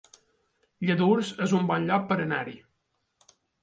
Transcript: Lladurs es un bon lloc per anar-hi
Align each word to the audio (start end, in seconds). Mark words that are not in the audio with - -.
Lladurs 0.87 1.31
es 1.47 1.55
un 1.61 1.71
bon 1.71 1.87
lloc 1.93 2.11
per 2.11 2.21
anar-hi 2.27 2.61